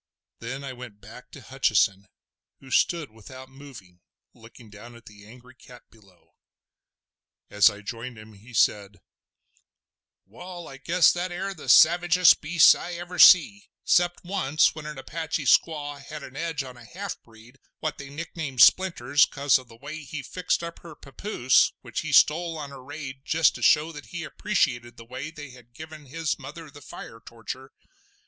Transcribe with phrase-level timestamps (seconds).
[0.39, 2.07] Then I went back to Hutcheson,
[2.59, 3.99] who stood without moving,
[4.33, 6.33] looking down on the angry cat below.
[7.51, 8.97] As I joined him, he said:
[10.25, 15.45] "Wall, I guess that air the savagest beast I ever see—'cept once when an Apache
[15.45, 19.75] squaw had an edge on a half breed what they nicknamed 'Splinters' "cos of the
[19.77, 23.91] way he fixed up her papoose which he stole on a raid just to show
[23.91, 27.71] that he appreciated the way they had given his mother the fire torture.